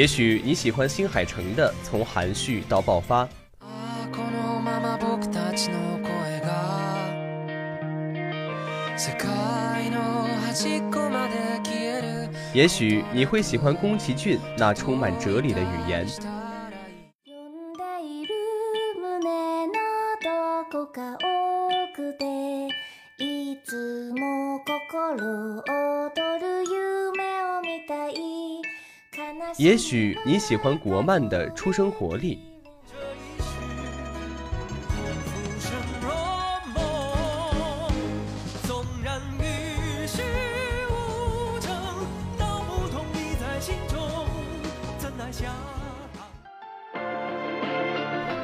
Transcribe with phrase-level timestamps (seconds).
[0.00, 3.26] 也许你喜欢新海诚的《从含蓄到爆发》。
[12.54, 16.06] 也许你会喜欢宫崎骏那充满哲理的语言。
[29.58, 32.38] 也许你喜欢国漫的出生活力。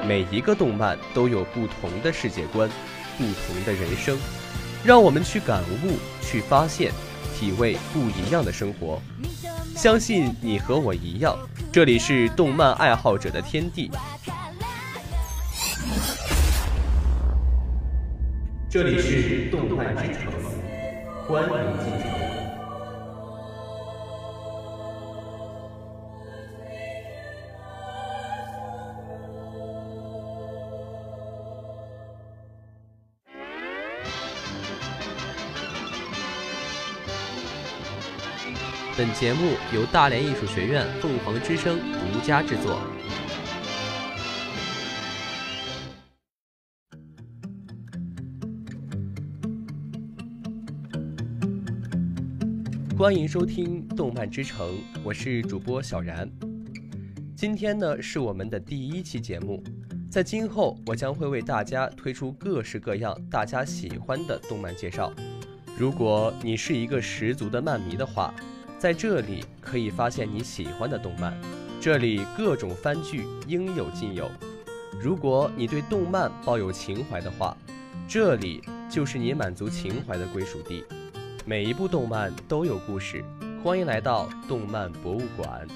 [0.07, 2.71] 每一个动漫都有不同的世界观，
[3.19, 4.17] 不同的人生，
[4.85, 6.93] 让我们去感悟、去发现、
[7.37, 9.03] 体味不一样的生活。
[9.77, 11.37] 相信你和我一样，
[11.71, 13.91] 这里是动漫爱好者的天地，
[18.71, 20.33] 这里是动漫之城，
[21.29, 21.49] 欢迎
[21.85, 22.16] 进城。
[38.99, 42.81] 本节目由大连艺术学院凤凰之声独家制作。
[52.97, 54.67] 欢迎收听《动漫之城》，
[55.05, 56.27] 我是主播小然。
[57.37, 59.63] 今天呢是我们的第一期节目，
[60.11, 65.13] 在今后我将会为大家推出各式各样大家喜欢的动漫介绍。
[65.77, 68.35] 如果你是一个十足的漫迷的话，
[68.79, 71.37] 在这里可以发现你喜欢的动漫，
[71.81, 74.31] 这里各种番剧应有尽有。
[75.01, 77.57] 如果你对动漫抱有情怀的话，
[78.07, 80.85] 这里就是你满足情怀的归属地。
[81.45, 83.25] 每一部动漫都有故事，
[83.65, 85.67] 欢迎来到动漫博物馆。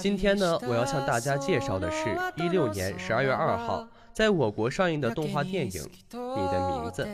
[0.00, 7.04] 今天呢，我要向大家介绍的是一六年十二月二号在我国上映的动画电影《你的名字》。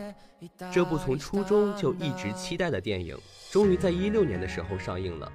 [0.71, 3.19] 这部从初中就一直期待的电影，
[3.51, 5.33] 终于在一六年的时候上映了，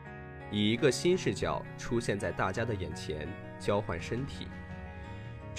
[0.51, 3.27] 以一个新视角出现在大家的眼前，
[3.59, 4.47] 交换身体，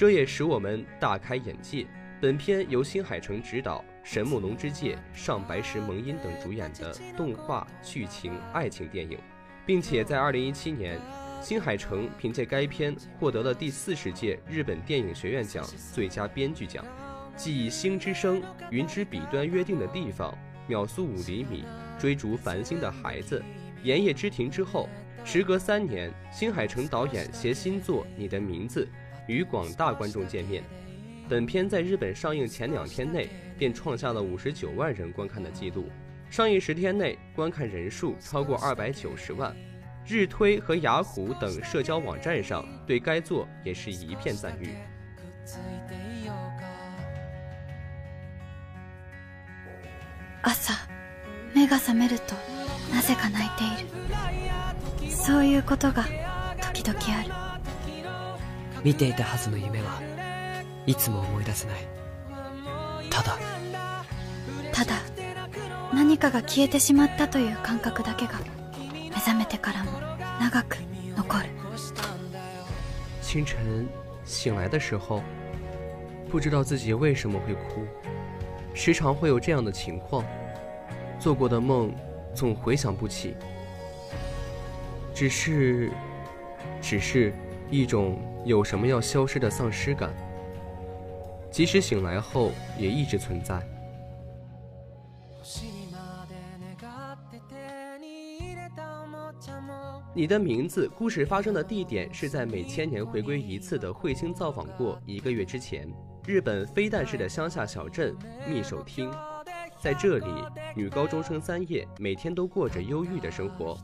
[0.01, 1.87] 这也使我们大开眼界。
[2.23, 9.19] 本片由新海诚执导，神木隆之介、上白石萌音等主演的动画剧情爱情电影，
[9.67, 10.99] 并且在二零一七年，
[11.43, 15.63] 新海诚凭借该片获得了第四十届日本电影学院奖
[15.93, 16.83] 最佳编剧奖。
[17.37, 18.41] 继《星之声》
[18.71, 20.33] 《云之彼端约定的地方》
[20.67, 21.63] 《秒速五厘米》
[22.01, 23.39] 《追逐繁星的孩子》
[23.85, 24.89] 《炎夜之庭》之后，
[25.27, 28.87] 时隔三年，新海诚导演携新作《你的名字》
[29.30, 30.64] 与广大观众见面。
[31.28, 35.90] 本片在日本上映前两天内便创下了五十九万人观看的记录，
[36.30, 39.56] 上映十天内观看人数超过二百九十万，
[40.08, 44.70] 日推和雅虎等社交网站上对该作也是一片赞誉。
[50.44, 50.74] 朝
[51.56, 52.36] 目が覚めると
[52.94, 55.10] なぜか泣いている。
[55.10, 56.04] そういうことが
[56.62, 57.49] 時々ある。
[58.84, 60.02] 見ていたはずの夢は
[60.86, 61.88] いつも思い出せない
[63.10, 63.38] ただ
[64.72, 65.02] ただ
[65.94, 68.34] 何かが消えてしまったという感覚だけが
[68.92, 69.92] 目覚めてからも
[70.40, 70.78] 長く
[71.16, 71.46] 残る
[73.22, 73.88] 清晨
[74.26, 75.22] 醒来的时候
[76.30, 77.86] 不知道自己为什么会哭
[78.74, 80.24] 时常会有这样的情况
[81.20, 81.94] 做过的梦
[82.34, 83.36] 总回想不起
[85.14, 85.90] 只是
[86.82, 87.34] 只是
[87.71, 90.13] 一种有什么要消失的丧失感
[91.51, 93.61] 即使醒来后，也一直存在。
[100.13, 105.89] 你的名字故事发生的地点是在每千年回归一次的彗星造访过一个月之前，
[106.27, 108.15] 日本飞弹市的乡下小镇
[108.49, 109.11] 密守町。
[109.81, 110.27] 在这里，
[110.77, 113.79] 女高中生三叶每天都过着忧郁的生活。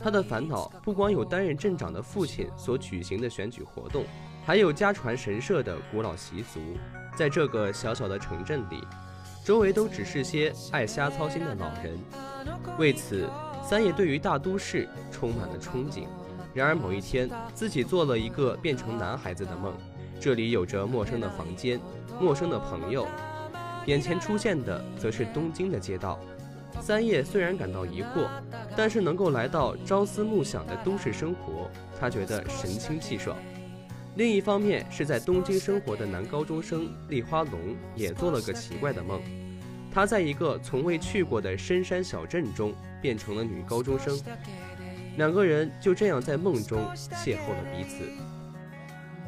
[0.00, 4.04] 她的烦恼不光有担任镇长的父亲所举行的选举活动。
[4.44, 6.58] 还有家传神社的古老习俗，
[7.14, 8.82] 在这个小小的城镇里，
[9.44, 11.96] 周围都只是些爱瞎操心的老人。
[12.76, 13.28] 为此，
[13.62, 16.06] 三叶对于大都市充满了憧憬。
[16.52, 19.72] 然而某一天，自己做了一个变成男孩子的梦，
[20.18, 21.78] 这里有着陌生的房间，
[22.20, 23.06] 陌生的朋友，
[23.85, 26.19] 眼前出现的则是东京的街道。
[26.81, 28.27] 三叶虽然感到疑惑，
[28.75, 31.69] 但是能够来到朝思暮想的都市生活，
[31.99, 33.37] 他觉得神清气爽。
[34.15, 39.21] 另一方面，是在东京生活的男高中生立花龙也做了个奇怪的梦，
[39.91, 44.17] 他在一个从未去过的深山小镇中变成了女高中生，
[45.17, 48.05] 两个人就这样在梦中邂逅了彼此。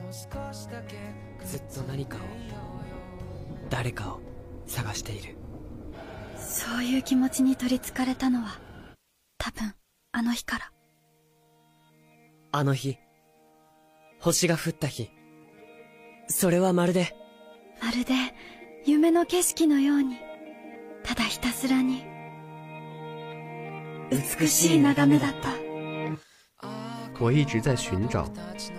[0.09, 2.19] ずっと何かを
[3.69, 4.19] 誰かを
[4.66, 5.36] 探している。
[6.36, 8.58] そういう気持ちに取りつかれたのは
[9.38, 9.74] 多分
[10.12, 10.72] あの日から。
[12.52, 12.98] あの日
[14.20, 15.10] 星が降った日。
[16.28, 17.16] それはまるで
[17.82, 18.14] まるで
[18.84, 20.16] 夢の景色のように
[21.02, 22.04] ただひたすらに。
[24.10, 25.48] 美しい眺めだった。
[27.18, 28.26] 我一直在寻找，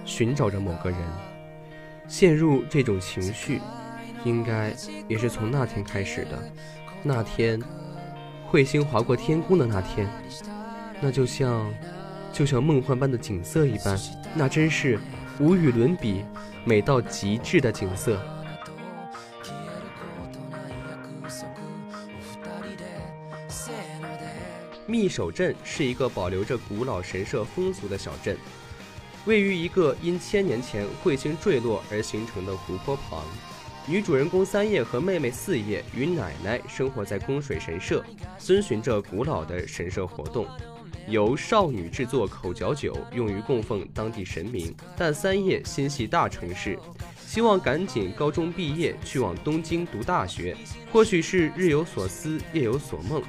[0.05, 0.97] 寻找着某个人，
[2.07, 3.61] 陷入这种情绪，
[4.23, 4.73] 应该
[5.07, 6.51] 也是从那天开始的。
[7.01, 7.61] 那天，
[8.51, 10.07] 彗星划过天空的那天，
[11.01, 11.73] 那就像，
[12.31, 13.99] 就像梦幻般的景色一般，
[14.35, 14.99] 那真是
[15.39, 16.23] 无与伦比、
[16.63, 18.21] 美到极致的景色。
[24.85, 28.37] 密守镇是一个保留着古老神社风俗的小镇，
[29.25, 33.23] 位于一个因千年前彗星坠落而形成的湖泊旁。
[33.85, 38.01] 女主人公三叶和妹妹四叶与奶奶生活在宫水神社，
[38.39, 40.47] 遵循着古老的神社活动，
[41.09, 44.73] 由少女制作口嚼酒用于供奉当地神明。
[44.95, 46.79] 但三叶心系大城市，
[47.27, 50.55] 希望赶紧高中毕业去往东京读大学。
[50.89, 53.21] 或许是日有所思，夜有所梦。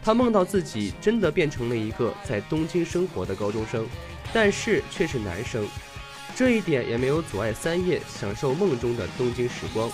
[0.00, 3.84] 他梦到自己真的变成了一个在东京生活的高中生，
[4.32, 5.66] 但是却是男生。
[6.38, 9.90] 这一点也没有阻碍三叶享受梦中的东京时光。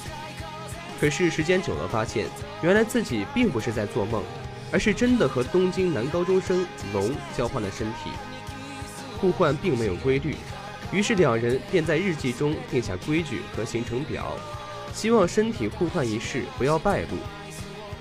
[1.01, 2.27] 可是时间久了，发现
[2.61, 4.23] 原来自己并不是在做梦，
[4.71, 8.11] 而是真的和东京男高中生龙交换了身体。
[9.19, 10.37] 互换并没有规律，
[10.93, 14.37] 于是两人便在日记中定下规矩和行程表，
[14.93, 17.17] 希望身体互换一事不要败露。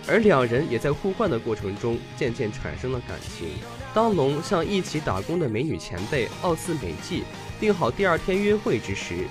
[0.05, 3.51] 而两人也在互换的过程中渐渐产生了感情。
[3.94, 7.24] 当龙向一起打工的美女前辈奥斯美纪
[7.58, 9.26] 定好第二天约会之时，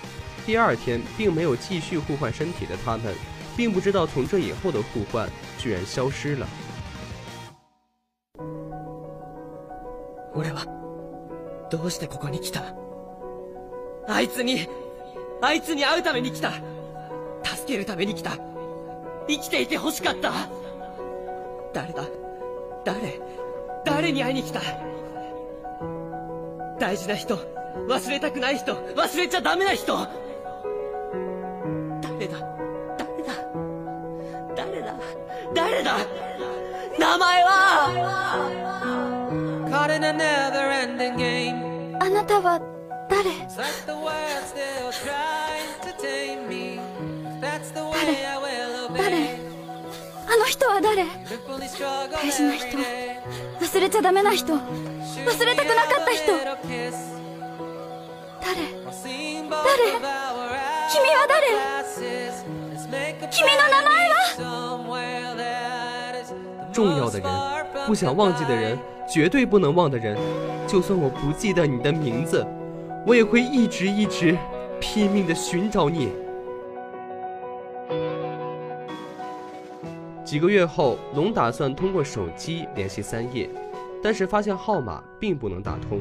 [0.46, 3.14] 第二天并没有继续互换身体的他们，
[3.56, 6.48] 并不知道从这以后的互换居然消失了。
[10.36, 10.66] 俺は
[11.72, 12.62] どうしてここに来た
[14.08, 14.68] あいつに
[15.42, 16.52] あいつに会うために来た
[17.44, 18.38] 助けるために来た
[19.28, 20.32] 生きていて欲しかった
[21.74, 22.04] 誰だ
[22.86, 23.20] 誰
[23.85, 24.61] 誰に会いに来た？
[26.79, 27.37] 大事な人
[27.89, 29.97] 忘れたくない人忘れちゃダメな人。
[32.03, 32.39] 誰だ？
[32.99, 33.33] 誰だ？
[34.57, 34.95] 誰だ？
[35.55, 35.97] 誰だ？
[36.99, 37.51] 名前は？
[42.01, 42.61] あなたは
[43.09, 43.31] 誰？
[48.97, 49.39] 誰？
[50.27, 51.05] あの人は誰？
[52.13, 52.79] 大事な人
[53.72, 54.60] 忘れちゃダメな人忘
[55.46, 56.56] れたくなかった人誰
[58.42, 58.62] 誰
[60.90, 61.42] 君は誰
[63.30, 64.16] 君の名前は
[66.74, 67.28] 重要的人，
[67.88, 68.78] 不想忘记的人，
[69.10, 70.16] 绝对不能忘的人。
[70.68, 72.46] 就算我不记得你的名字，
[73.06, 74.38] 我也会一直一直
[74.80, 76.12] 拼命的寻找你。
[80.33, 83.51] 几个月后，龙打算通过手机联系三叶，
[84.03, 86.01] 但是发现号码并不能打通。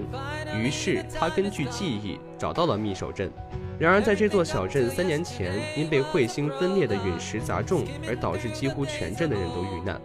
[0.57, 3.29] 于是他根据记忆找到了密守镇。
[3.77, 9.99] 然而，在这座小镇三年前因被彗星分裂的陨石砸中，而导致几乎全镇的人都遇难。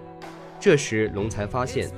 [0.59, 1.89] 这时，龙才发现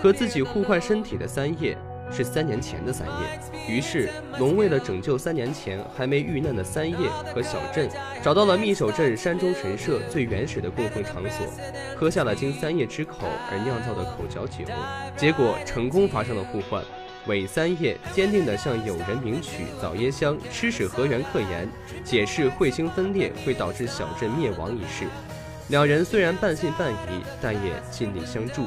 [0.00, 1.76] 和自己互换身体的三叶
[2.14, 3.40] 是三年前的三叶。
[3.66, 6.96] 于是，龙为了拯救三年前还没遇难的三叶
[7.34, 7.90] 和小镇，
[8.22, 11.46] 找到了密守镇山中神社最原始的供奉场所，
[11.96, 14.64] 喝下了经三叶之口而酿造的口嚼酒，
[15.16, 16.82] 结果成功发生了互换。
[17.26, 21.66] 伪三叶坚定地向友人名取早耶香吃屎河原克言，
[22.04, 25.06] 解释彗星分裂会导致小镇灭亡一事。
[25.68, 28.66] 两人虽然半信半疑，但也尽力相助。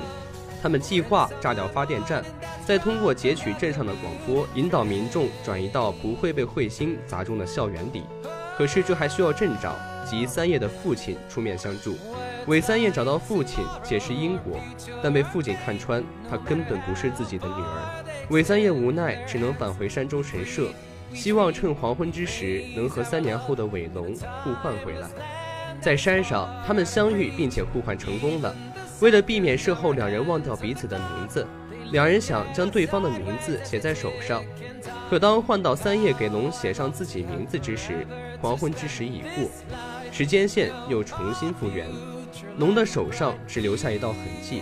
[0.67, 2.21] 他们计划炸掉发电站，
[2.65, 8.03] 再通过截取镇上的广播，引导民众转移到不会被彗星砸中的校园里。
[8.57, 9.73] 可是这还需要镇长
[10.05, 11.95] 及三叶的父亲出面相助。
[12.47, 14.59] 韦三叶找到父亲解释因果，
[15.01, 18.03] 但被父亲看穿，他根本不是自己的女儿。
[18.29, 20.67] 韦三叶无奈，只能返回山中神社，
[21.13, 25.07] 希望趁黄昏之时能和三年后的韦龙互换回来。
[25.79, 28.53] 在山上，他们相遇并且互换成功了。
[28.99, 31.45] 为了避免事后两人忘掉彼此的名字，
[31.91, 34.43] 两人想将对方的名字写在手上。
[35.09, 38.05] 可当换到三叶给龙写上自己名字之时，
[38.41, 39.49] 黄昏之时已过，
[40.11, 41.87] 时间线又重新复原。
[42.57, 44.61] 龙的手上只留下一道痕迹，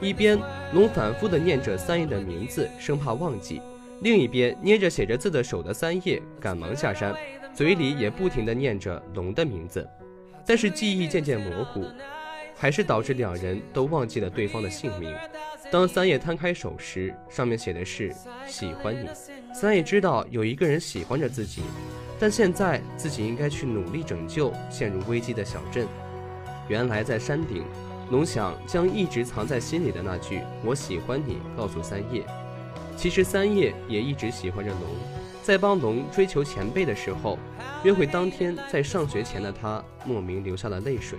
[0.00, 0.38] 一边
[0.74, 3.60] 龙反复地念着三叶的名字，生怕忘记；
[4.02, 7.14] 另一边捏着写着字的手的三叶赶忙下山，
[7.54, 9.88] 嘴里也不停地念着龙的名字。
[10.46, 11.84] 但是记忆渐渐模糊，
[12.60, 15.16] 还是导致两人都忘记了对方的姓名。
[15.70, 18.14] 当三叶摊开手时，上面写的是
[18.46, 19.08] “喜欢你”。
[19.54, 21.62] 三叶知道有一个人喜欢着自己，
[22.18, 25.86] 但现在自己应该去努力拯救陷入危机的小镇。
[26.68, 27.64] 原来在山顶，
[28.10, 32.22] 龙想将一直藏在心里的那句“我喜欢你”告诉三叶。
[32.94, 34.82] 其实三叶也一直喜欢着龙，
[35.42, 37.38] 在帮龙追求前辈的时候，
[37.84, 41.18] 约会当天在上学前的他莫名流下了泪水。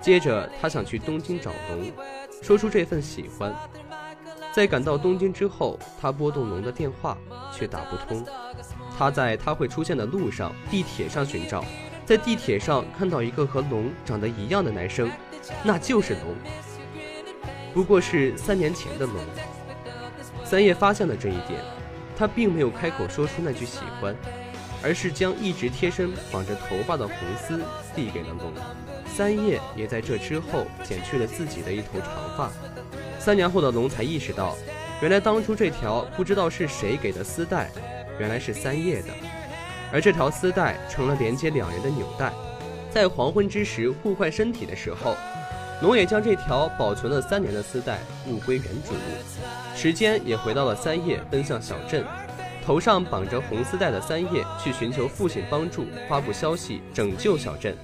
[0.00, 1.92] 接着他想去东京找龙，
[2.42, 3.54] 说出这份喜欢。
[4.52, 7.16] 在赶到东京之后，他拨动龙的电话
[7.52, 8.24] 却打不通。
[8.96, 11.64] 他在他会出现的路上，地铁上寻找。
[12.04, 15.10] 在地铁上看到一个和龙长得一样的男生，
[15.62, 16.34] 那就是龙，
[17.74, 19.16] 不过是三年前的龙。
[20.42, 21.60] 三叶发现了这一点，
[22.16, 24.16] 他并没有开口说出那句喜欢，
[24.82, 27.62] 而是将一直贴身绑着头发的红丝
[27.94, 28.52] 递给了龙。
[29.18, 32.52] 三叶也在这之后剪去了自己的一头长发。
[33.18, 34.56] 三年后的龙才意识到，
[35.02, 37.68] 原来当初这条不知道是谁给的丝带，
[38.20, 39.08] 原来是三叶的。
[39.92, 42.32] 而这条丝带成了连接两人的纽带，
[42.92, 45.16] 在黄昏之时互换身体的时候，
[45.82, 47.98] 龙也将这条保存了三年的丝带
[48.28, 48.94] 物归原主。
[49.74, 52.04] 时间也回到了三叶奔向小镇，
[52.64, 57.76] 头上绑着红丝带的三叶去寻求父亲帮助，发布消息拯救小镇，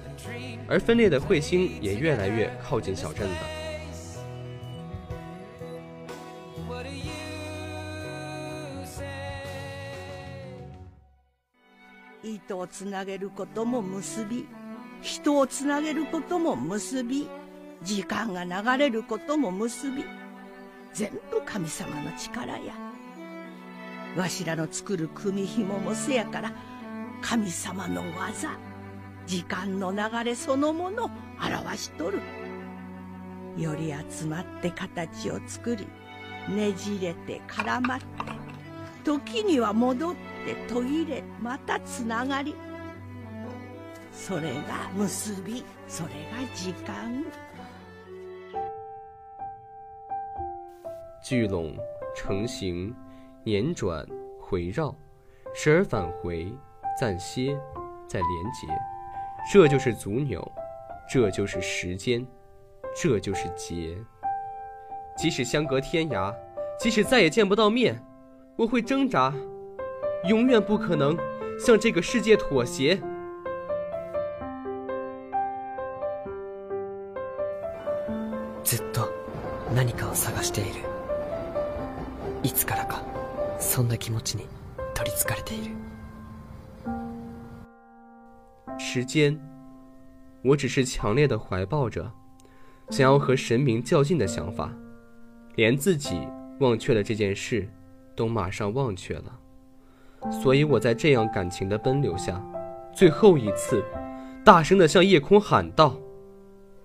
[0.67, 3.65] 而分裂的彗星也越来越靠近小镇了。
[12.23, 14.47] 糸をつなげることも結び
[15.01, 17.27] 人をつなげることも結び
[17.83, 20.03] 時間が流れることも結び
[20.93, 22.73] 全部神様の力や
[24.15, 26.51] わしらの作る組紐もせやから
[27.21, 28.49] 神様の技
[29.25, 32.19] 時間の流れそのもの表しとる。
[33.57, 35.87] より集まって形を作り
[36.49, 38.05] ねじれて絡まって
[39.05, 40.15] 時には戻っ
[40.45, 42.55] て途切れまたつながり。
[44.11, 47.23] それが結びそれが時間。
[51.21, 51.75] 聚拢
[52.15, 52.93] 成形
[53.45, 54.05] 辗转
[54.39, 54.95] 回绕
[55.53, 56.53] 时而返回
[56.99, 57.57] 暂歇
[58.07, 58.94] 再连结。
[59.52, 60.52] 这就是足扭
[61.08, 62.26] 这就是时间
[62.94, 63.96] 这就是劫
[65.16, 66.34] 即使相隔天涯
[66.78, 68.00] 即使再也见不到面
[68.56, 69.32] 我会挣扎
[70.28, 71.16] 永远不可能
[71.58, 73.00] 向这个世界妥协。
[78.64, 79.10] ずっと
[79.74, 80.70] 何かを探している。
[82.42, 83.02] いつからか
[83.58, 84.46] そんな気持ちに
[84.94, 85.74] 取りつかれている。
[88.95, 89.37] 时间，
[90.41, 92.09] 我只是强烈的怀抱着
[92.91, 94.71] 想要和神明较劲的想法，
[95.55, 96.25] 连自己
[96.61, 97.67] 忘却了这件事，
[98.15, 99.37] 都马上忘却了。
[100.31, 102.41] 所以我在这样感情的奔流下，
[102.93, 103.83] 最后一次，
[104.45, 105.97] 大声的向夜空喊道：“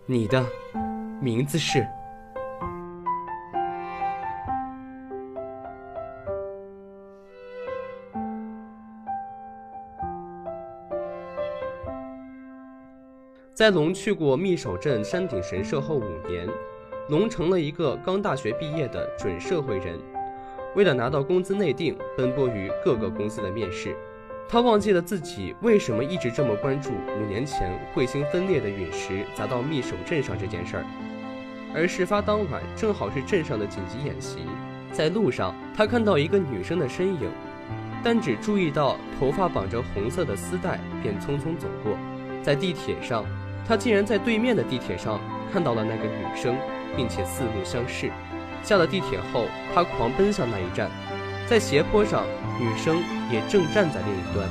[0.04, 0.44] 你的
[1.22, 1.86] 名字是。”
[13.60, 16.48] 在龙去过密守镇山顶神社后五年，
[17.10, 19.98] 龙成了一个刚大学毕业的准社会人。
[20.74, 23.94] 为了拿到工资内定，奔波于各个公司的面试，
[24.48, 26.88] 他忘记了自己为什么一直这么关注
[27.18, 30.84] 五年前彗星分裂的陨石砸到密守镇上这件事儿。
[31.74, 34.38] 而事发当晚正好是镇上的紧急演习，
[34.90, 37.30] 在路上他看到一个女生的身影，
[38.02, 41.92] 但只注意到头发绑着红色的丝带，便匆匆走过。
[42.42, 43.22] 在地铁上，
[43.69, 45.19] 他竟然在对面的地铁上
[45.51, 46.55] 看到了那个女生，
[46.95, 48.11] 并且四目相视。
[48.63, 50.89] 下了地铁后，他狂奔向那一站，
[51.47, 52.25] 在斜坡上，
[52.59, 54.49] 女生也正站在另一端。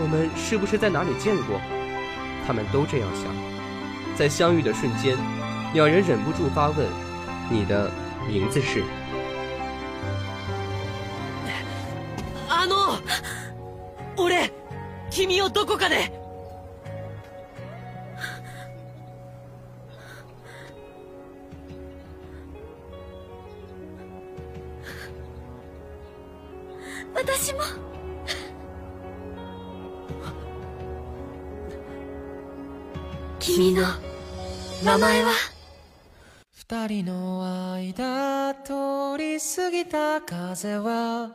[0.00, 1.60] 我们是不是在哪里见过？
[2.46, 3.24] 他们都这样想。
[4.16, 5.16] 在相遇的瞬间，
[5.74, 6.88] 两人忍不住发问：“
[7.48, 7.90] 你的
[8.28, 8.82] 名字是？”
[12.48, 12.98] あの、
[14.16, 14.50] 俺、
[15.10, 16.10] 君をどこかで。
[34.95, 35.31] 名前は？
[36.53, 41.31] 二人の間通り過ぎた風は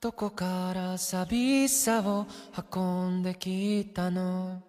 [0.00, 2.26] どこから寂しさを
[2.72, 4.62] 運んできたの？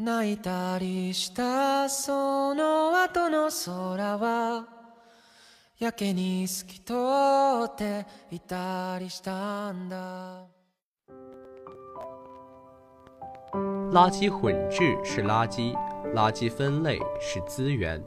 [0.00, 4.66] 泣いたりしたその後の空は
[5.78, 6.94] やけに透き通
[7.66, 10.42] っていたりしたんだ。
[13.92, 15.72] 垃圾混置是垃圾，
[16.14, 18.02] 垃圾分类是资源，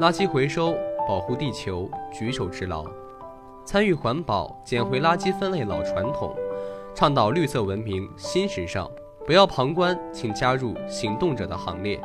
[0.00, 0.74] 垃圾回收
[1.08, 2.84] 保护地球举手之劳，
[3.64, 6.34] 参与环保捡回垃圾分类老传统，
[6.94, 8.90] 倡导绿色文明新时尚，
[9.26, 12.00] 不要旁观，请加入行动者的行列。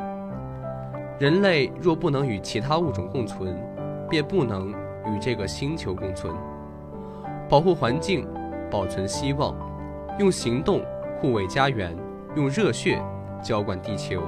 [1.20, 3.62] 人类若不能与其他物种共存，
[4.10, 4.72] 便不能
[5.06, 6.34] 与这个星球共存。
[7.50, 8.26] 保护环境，
[8.72, 9.54] 保存希望，
[10.18, 10.82] 用行动
[11.20, 11.96] 护卫家园。
[12.36, 13.04] 用热血
[13.42, 14.22] 浇灌地球，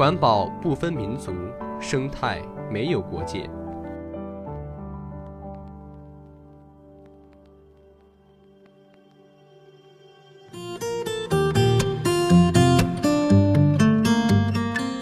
[0.00, 1.30] 环保不分民族，
[1.78, 2.40] 生态
[2.72, 3.42] 没有国界。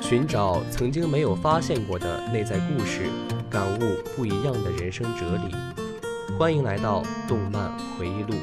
[0.03, 3.09] 寻找曾经没有发现过的内在故事，
[3.49, 3.79] 感悟
[4.17, 5.55] 不一样的人生哲理。
[6.37, 8.35] 欢迎来到动漫回忆录。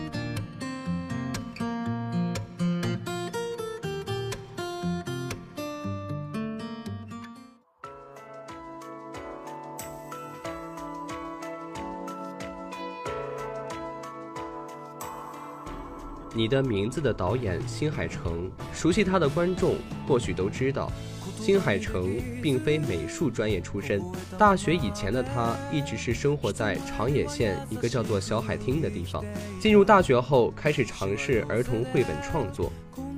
[16.45, 19.77] 你的名字的导演新海诚，熟悉他的观众
[20.07, 20.91] 或许都知道，
[21.39, 23.99] 新海诚并非美术专业出身。
[24.37, 29.25] 大学以前的他一直是生活在长野县一个叫做小海町的地方。
[29.59, 32.71] 进入大学后，开始尝试儿童绘本创作。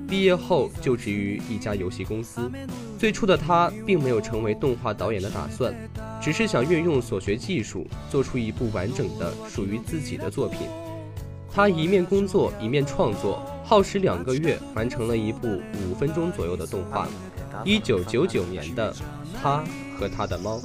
[0.08, 2.50] 毕业后就职于一家游戏公司。
[2.98, 5.76] 最初的他并没有成为动画导演的打算，
[6.22, 10.62] 只是想运用所学技术，做出一部完整的属于自己的作品。
[11.57, 15.61] 他一面工作一面创作，耗时两个月完成了一部
[15.91, 17.07] 五分钟左右的动画。
[17.65, 18.93] 一九九九年的《
[19.43, 19.63] 他
[19.99, 20.59] 和他的猫》。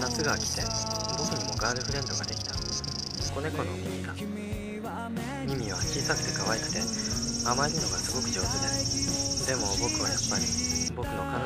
[0.00, 0.62] 夏が来て
[1.18, 2.54] 僕にもガールフレンドができた
[3.34, 4.12] 子猫のミミが
[5.46, 6.78] ミミは小さくて可愛くて
[7.46, 8.70] 甘えるのがすごく上手で
[9.46, 10.44] でも僕はやっぱり
[10.94, 11.45] 僕の彼女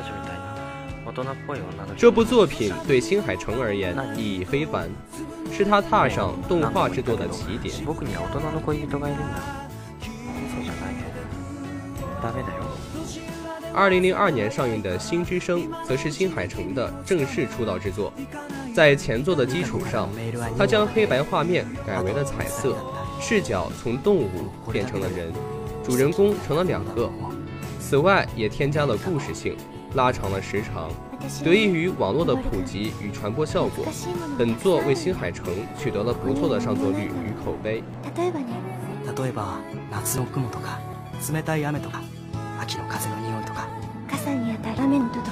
[1.96, 4.88] 这部作品对新海诚而言意义非凡，
[5.52, 7.74] 是他踏上动画制作的起点。
[13.74, 18.12] 二零零二年上映的《新之声》则是新海诚的正式出道之作，
[18.74, 20.08] 在前作的基础上，
[20.56, 22.76] 他将黑白画面改为了彩色，
[23.20, 24.28] 视角从动物
[24.70, 25.32] 变成了人，
[25.82, 27.10] 主人公成了两个，
[27.80, 29.56] 此外也添加了故事性。
[29.94, 30.90] 拉长了时长，
[31.44, 33.84] 得益于网络的普及与传播效果，
[34.38, 35.44] 本作为新海诚
[35.78, 37.82] 取得了不错的上座率与口碑。
[38.16, 38.46] 例えばね、
[39.16, 39.58] 例えば
[39.90, 40.80] 夏の雲とか
[41.32, 42.00] 冷たい雨とか
[42.58, 43.68] 秋の風の匂いとか。
[44.08, 45.30] 傘に当たる雨の音とか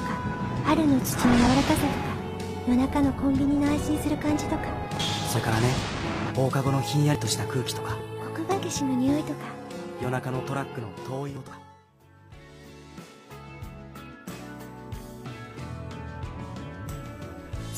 [0.64, 1.86] 春の土の柔らかさとか
[2.68, 4.62] 夜中のコンビニの安心する感じとか。
[5.30, 5.68] それからね
[6.34, 7.96] 放課後のひんやりとした空気とか。
[8.34, 9.40] 黒板消しの匂いとか。
[10.02, 11.59] 夜中のトラックの遠い音とか。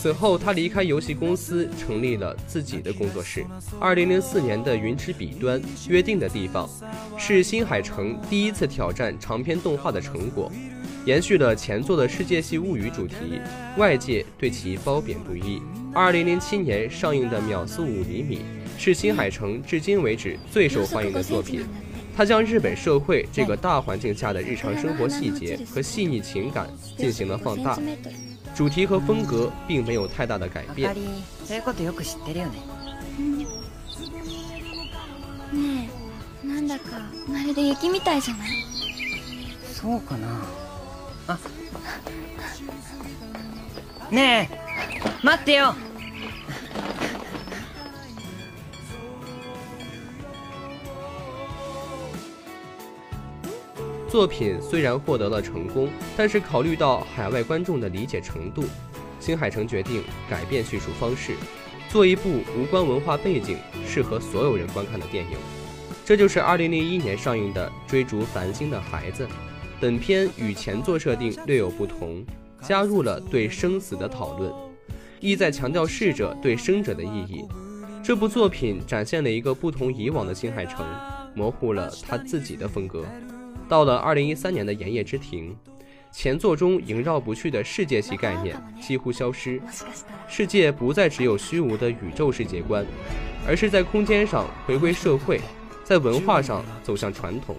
[0.03, 3.47] 此后，他离开游戏公司，成立了自己的工作室。
[3.79, 6.69] 二零零四年的《云之彼端》约定的地方，
[7.17, 10.51] 是新海诚第一次挑战长篇动画的成果，
[11.05, 13.15] 延续了前作的世界系物语主题，
[13.77, 15.63] 外界对其褒贬不一。
[15.95, 18.39] 二零零七年上映的《秒速五厘米》
[18.77, 21.65] 是新海诚至今为止最受欢迎的作品，
[22.17, 27.79] 他将日本社会这个大环境下的日常生活细节和细腻情感进行了放大。
[28.55, 30.95] 主题和风格并没有太大的改变。
[31.47, 32.59] そういうことよく知ってるよね。
[35.53, 35.89] ね
[36.45, 38.51] え、なんだかまるで雪みたいじゃない？
[39.73, 40.29] そうかな。
[41.29, 41.39] あ。
[44.11, 44.61] ねえ、
[45.23, 45.75] 待ってよ。
[54.13, 58.63] 作品虽然获得了成功，但是考虑到海外观众的理解程度，
[59.19, 61.33] 新海诚决定改变叙述方式，
[61.89, 65.39] 做一部无关文化背景、适合所有人观看的电影。
[66.05, 69.25] 这就是2001年上映的《追逐繁星的孩子》。
[69.81, 72.23] 本片与前作设定略有不同，
[72.61, 74.53] 加入了对生死的讨论，
[75.21, 77.47] 意在强调逝者对生者的意义。
[78.05, 80.85] 这部作品展现了一个不同以往的新海诚，
[81.35, 83.07] 模糊了他自己的风格。
[83.73, 85.51] 到了2013年的《炎夜之庭》，
[86.13, 89.59] 前作中萦绕不去的世界系概念几乎消失，
[90.29, 92.85] 世界不再只有虚无的宇宙世界观，
[93.49, 95.41] 而是在空间上回归社会。
[95.85, 97.57] 在文化上走向传统，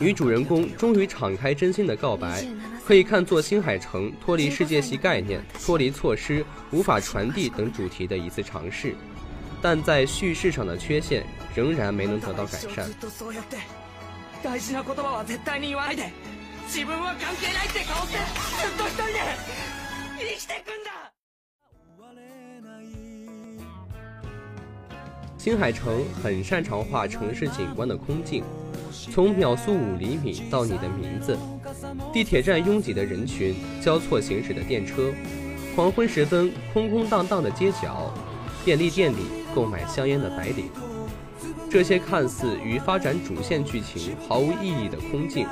[0.00, 2.44] 女主人公终于敞开真心的告白，
[2.84, 8.96] 可以看作新海诚脱离世界系概念、脱离措施、无法传递等主题的一次尝试，
[9.62, 12.90] 但在叙事上的缺陷仍然没能得到改善。
[25.36, 28.44] 新海诚很擅长画城市景观的空镜，
[29.12, 31.36] 从秒速五厘米到你的名字，
[32.12, 35.12] 地铁站拥挤的人群，交错行驶的电车，
[35.74, 38.12] 黄昏时分空空荡荡的街角，
[38.64, 40.70] 便利店里购买香烟的白领，
[41.76, 45.46] 这些看似与发展主线剧情毫无意义的空镜，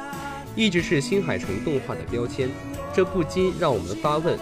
[0.56, 2.48] 一直是新海诚动画的标签。
[2.94, 4.38] 这不禁让我们发问。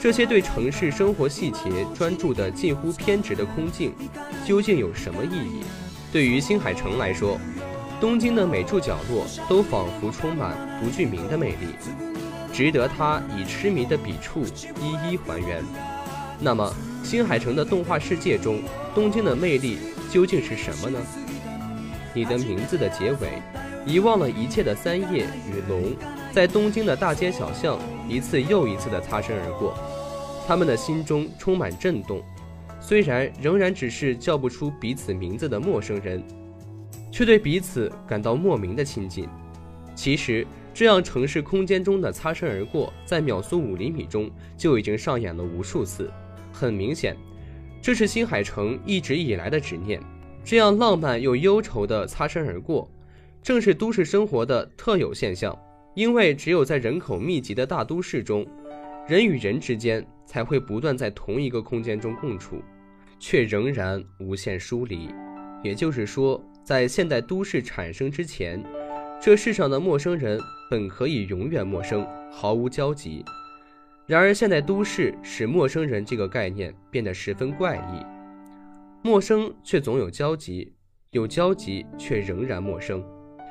[0.00, 3.92] 这些对城市生活细节专注的近乎偏执的空镜，
[4.44, 5.62] 究竟有什么意义？
[6.12, 7.38] 对于新海诚来说，
[8.00, 11.68] 东京的每处角落都仿佛充满不具名的魅力，
[12.52, 14.42] 值得他以痴迷的笔触
[14.82, 15.62] 一一还原。
[16.40, 18.60] 那么，新海诚的动画世界中，
[18.96, 19.78] 东京的魅力
[20.10, 20.98] 究竟是什么呢？
[22.12, 23.40] 你的名字的结尾，
[23.86, 25.94] 遗忘了一切的三叶与龙，
[26.32, 29.74] 在东京的大街小巷一次又一次的擦身而过。
[30.46, 32.20] 他们的心中充满震动，
[32.80, 36.20] 虽然仍然只是叫不出彼此名字的陌生人，
[37.12, 39.28] 却对彼此感到莫名的亲近。
[39.94, 40.44] 其实，
[40.74, 46.10] 这样城市空间中的擦身而过，在秒速五厘米中就已经上演了无数次。
[46.52, 47.16] 很明显，
[47.80, 50.00] 这是新海诚一直以来的执念。
[50.44, 52.90] 这样浪漫又忧愁的擦身而过，
[53.42, 55.56] 正是都市生活的特有现象。
[55.94, 58.46] 因为只有在人口密集的大都市中，
[59.06, 60.06] 人与人之间。
[60.30, 62.62] 才会不断在同一个空间中共处，
[63.18, 65.08] 却仍然无限疏离。
[65.60, 68.62] 也就是说，在现代都市产生之前，
[69.20, 73.24] 这世上的陌生人本可以永远陌生，毫无交集。
[74.06, 78.06] 然而，现代都市使陌生人这个概念变得十分怪异：
[79.02, 80.74] 陌生却总有交集，
[81.12, 83.02] 有交集却仍然陌生。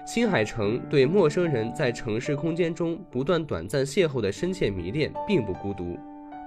[0.06, 5.98] 新海诚对陌生人在城市空间中不断短暂邂逅的深切迷恋，并不孤独。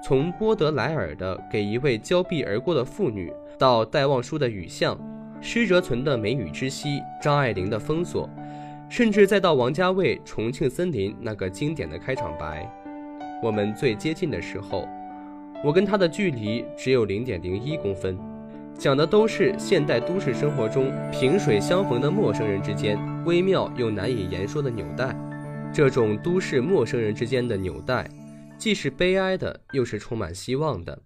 [0.04, 4.96] 从波德莱尔的给一位交臂而过的妇女，到戴望舒的雨巷，
[5.40, 8.30] 施哲存的梅雨之息，张爱玲的封锁，
[8.88, 12.72] 甚至再到王家卫《重庆森林》那个经典的开场白，
[13.42, 14.88] 我们最接近的时候，
[15.64, 18.16] 我跟他的距离只有零点零一公分，
[18.78, 25.14] 讲的都是现代都市生活中萍水相逢的陌生人之间微妙又难以言说的纽带，
[25.72, 28.08] 这种都市陌生人之间的纽带。
[28.58, 30.96] 既是悲哀的，又是充满希望的。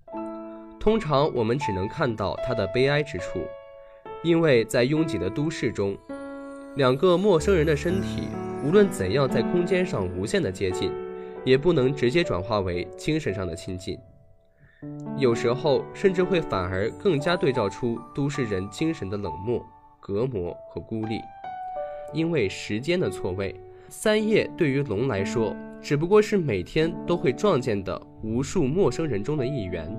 [0.79, 3.40] 通常我们只能看到它的悲哀之处，
[4.22, 5.96] 因为在拥挤的都市中，
[6.76, 8.29] 两个陌生人的身体
[8.64, 10.92] 无论怎样在空间上无限的接近，
[11.44, 13.98] 也不能直接转化为精神上的亲近。
[15.17, 19.65] 有时候甚至会反而更加对照出都市人精神的冷漠、
[20.01, 21.21] 隔膜和孤立。
[22.12, 23.55] 因为时间的错位，
[23.89, 25.55] 三叶对于龙来说。
[25.83, 29.95] 只不过是每天都会撞见的无数陌生人中的一员。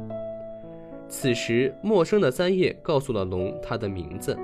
[1.07, 4.37] 此时，陌生的三叶告诉了龙他的名字，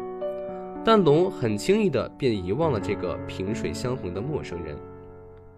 [0.85, 4.77] 但龙很轻易的便遗忘了这个萍水相逢的陌生人。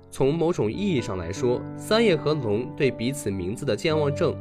[0.10, 4.36] 从某种意义上来说，三叶和龙对彼此名字的健忘症，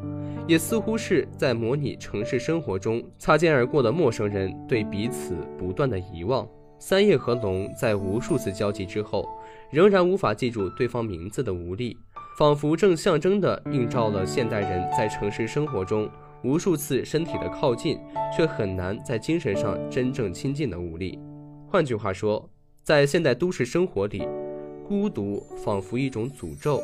[0.46, 6.46] 也似乎是在模拟城市生活中擦肩而过的陌生人对彼此不断的遗忘。
[6.78, 9.26] 三叶和龙在无数次交集之后。
[9.70, 11.96] 仍然无法记住对方名字的无力，
[12.38, 16.08] 仿佛正象征地映照了现代人在城市生活中
[16.44, 17.98] 无数次身体的靠近，
[18.36, 21.18] 却很难在精神上真正亲近的无力。
[21.66, 22.48] 换句话说，
[22.84, 24.28] 在现代都市生活里，
[24.86, 26.80] 孤独仿佛一种诅咒。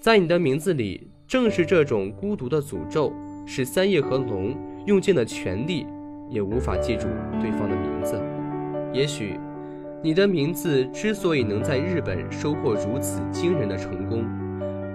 [0.00, 3.12] 在你的名字里，正是这种孤独的诅咒，
[3.46, 4.52] 使三叶和龙
[4.84, 5.86] 用尽了全力，
[6.28, 7.06] 也无法记住
[7.40, 8.20] 对方的名字。
[8.92, 9.38] 也许。
[10.02, 14.24] 你的名字之所以能在日本收获如此惊人的成功，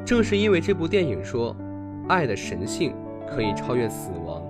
[0.04, 1.56] 正是因为这部电影说，
[2.10, 2.92] 爱的神性
[3.30, 4.42] 可以超越死亡。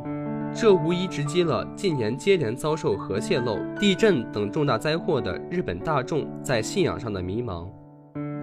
[0.55, 7.67] 这无疑直击了近年接连遭受核泄漏、地震等重大灾祸的日本大众在信仰上的迷茫。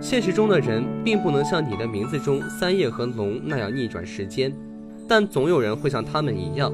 [0.02, 4.52] 现实中的人并不能像你的名字中三叶和龙那样逆转时间，
[5.08, 6.72] 但总有人会像他们一样，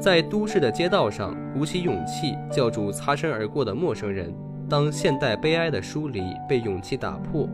[0.00, 4.34] 在都市的街道上鼓起勇气叫住擦身而过的陌生人。
[4.66, 7.46] 当现代悲哀的疏离被勇气打破，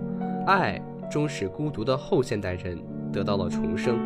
[0.46, 2.78] 爱终使孤独的后现代人
[3.12, 3.98] 得到了重生。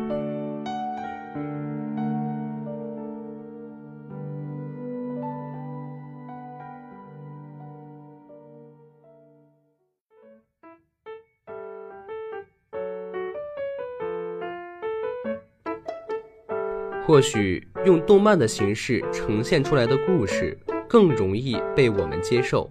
[17.11, 22.69] 或许用动漫的形式呈现出来的故事更容易被我们接受。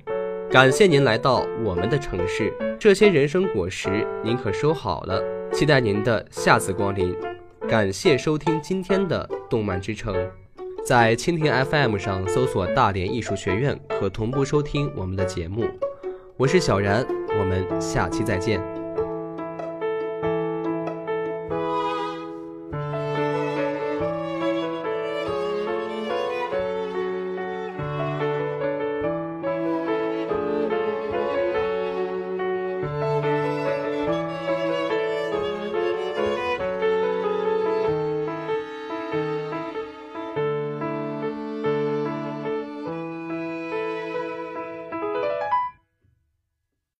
[0.51, 5.23] 感谢您来到我们的城市，这些人生果实您可收好了。
[5.53, 7.15] 期待您的下次光临。
[7.69, 10.17] 感谢收听今天的动漫之城，
[10.87, 15.67] 在蜻蜓 FM 上搜索“大连艺术学院”可同步收听我们的节目。
[16.39, 17.07] 我是小然，
[17.39, 18.80] 我们下期再见。